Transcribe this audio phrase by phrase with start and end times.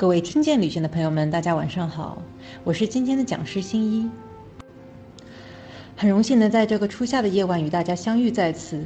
[0.00, 2.22] 各位听见旅行的朋友们，大家晚上好，
[2.64, 4.08] 我是今天的讲师新一。
[5.94, 8.82] 很荣幸能在这个初夏的夜晚与大家相遇在此。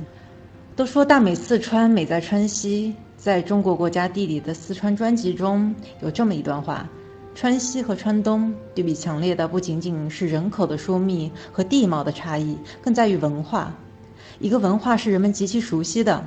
[0.74, 2.96] 都说大美四川，美在川西。
[3.16, 5.72] 在中国国家地理的四川专辑中
[6.02, 6.88] 有这么一段话：
[7.32, 13.72] 川西和川东对比强烈的不仅仅是人口的疏密和地貌的差异，更在于文化。
[14.40, 16.26] 一个文化是人们极其熟悉的，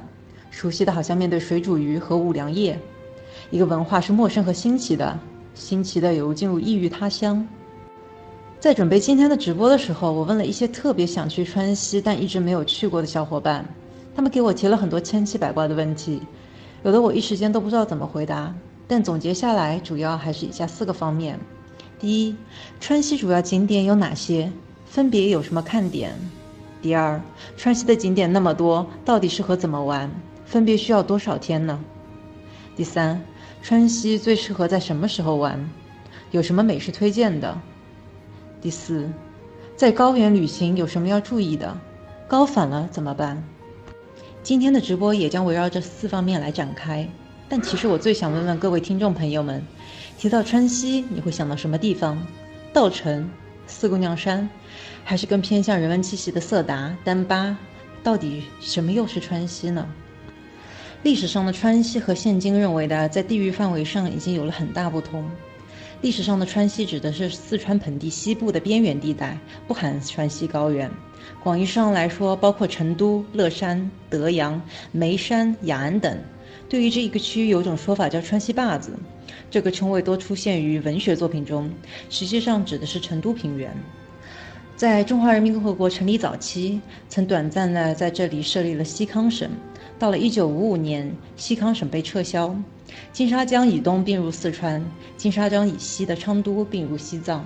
[0.49, 2.79] 熟悉的好像面对水煮鱼和五粮液。
[3.50, 5.18] 一个文化是陌生和新奇的，
[5.54, 7.47] 新奇的犹如进入异域他乡。
[8.60, 13.65] 在准备今天的直播的时候，我问了一些特别想去川西但一直没有去过的小伙伴，
[14.14, 16.21] 他们给我提了很多千奇百怪的问题，
[16.83, 18.54] 有的我一时间都不知道怎么回答。
[18.86, 21.39] 但总结下来，主要还是以下四个方面：
[22.00, 22.36] 第一，
[22.82, 24.52] 川西主要景点有哪些？
[24.86, 26.14] 分别有什么看点？
[26.82, 27.21] 第二，
[27.55, 30.10] 川西的景点那么多，到底适合怎么玩？
[30.46, 31.79] 分别需要多少天呢？
[32.75, 33.22] 第三。
[33.61, 35.69] 川西最适合在什么时候玩？
[36.31, 37.59] 有什么美食推荐的？
[38.61, 39.09] 第四，
[39.75, 41.77] 在高原旅行有什么要注意的？
[42.27, 43.44] 高反了怎么办？
[44.44, 47.08] 今天的直播也将围绕这四方面来展开。
[47.49, 49.66] 但其实我最想问问各位听众朋友们：
[50.17, 52.17] 提到川西，你会想到什么地方？
[52.73, 53.30] 稻城、
[53.66, 54.49] 四姑娘山，
[55.03, 57.58] 还是更偏向人文气息的色达、丹巴？
[58.03, 59.88] 到底什么又是川西呢？
[61.03, 65.29] 历史上的川西和现今认为的在地域范围上已经有了很大不同。
[66.01, 69.37] 历史上的川西指的是四川盆地西部的边缘地带，
[69.67, 70.91] 不含川西高原。
[71.43, 76.17] 广义上来说，包括成都、乐山、德阳、眉山、雅安等。
[76.67, 78.91] 对于这一个区域，有种说法叫“川西坝子”，
[79.49, 81.71] 这个称谓多出现于文学作品中，
[82.09, 83.71] 实际上指的是成都平原。
[84.78, 89.50] 在中华人民共和国成立早期，曾短暂的在这里设立了西康省。
[89.97, 92.56] 到了1955年，西康省被撤销，
[93.11, 94.86] 金沙江以东并入四川，
[95.17, 97.44] 金沙江以西的昌都并入西藏。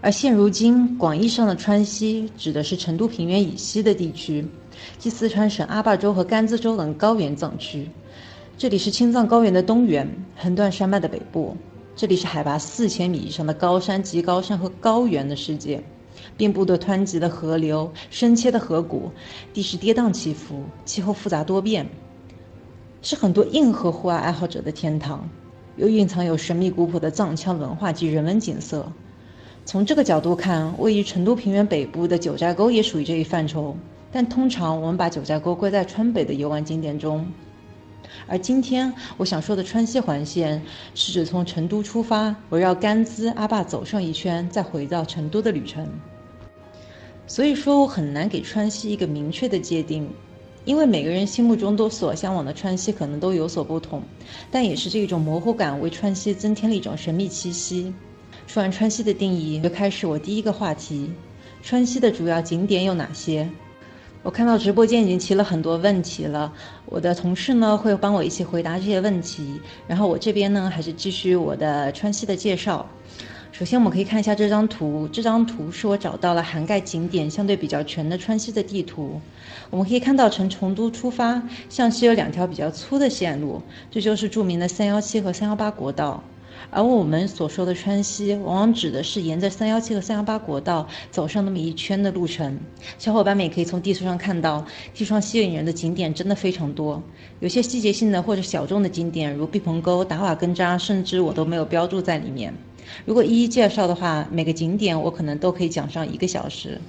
[0.00, 4.46] 而现如今，广义上的川西指的是成都平原以西的地区，
[4.96, 7.88] 即四川省阿坝州和甘孜州等高原藏区。
[8.56, 11.56] 这里是青藏高原的东缘，横断山脉的北部。
[11.96, 15.82] 这里是海拔4000米以上的高山、极高山和高原的世界。
[16.36, 19.10] 遍布的湍急的河流、深切的河谷，
[19.52, 21.88] 地势跌宕起伏，气候复杂多变，
[23.02, 25.28] 是很多硬核户外爱好者的天堂，
[25.76, 28.90] 又蕴藏有神秘古朴的藏羌文化及人文景色。
[29.64, 33.76] 从这个角度看，位于成都平原北部的九寨沟也属于这一范畴。
[34.10, 37.26] 但通常我们把九寨沟归在川北的游玩景点中。
[38.26, 40.62] 而今天我想说的川西环线，
[40.94, 45.86] 是指从成都出发，围绕甘孜、阿坝走上一圈，再回到成都的旅程。
[47.26, 50.08] 所以说，我很难给川西一个明确的界定，
[50.64, 54.02] 因为每个人心目中都所向往的川西可能都有所不同。
[54.50, 57.92] 但也是这种模糊感，为川西增添了一种神秘气息。
[58.46, 61.10] 说完川西的定义，就开始我第一个话题：
[61.62, 63.48] 川西的主要景点有哪些？
[64.24, 66.52] 我看到直播间已经提了很多问题了，
[66.86, 72.84] 我的同事呢会帮我一起回答这些问题，然后我这边呢还是继续我的川西的介绍。
[73.52, 79.20] 首先我们可以看一下这张图，这张图是我找到了涵盖景点相对比较全的川西的地图。
[79.70, 86.22] 我们可以看到从成都出发，向西有两条比较粗的线路，这就是著名的三幺七和三幺八国道。
[86.70, 92.58] 而我们所说的川西，往往指的是沿着三幺七和三幺八国道走上那么一圈的路程。
[92.98, 97.02] 小伙伴们也可以从地图上看到，地上吸引人的景点真的非常多。
[97.40, 102.52] 有些细节性的或者小众的景点，如毕棚沟、达瓦根扎，甚至我都没有标注在里面。
[103.04, 106.80] 如果一一介绍的话，每个景点我可能都可以讲上一个小时。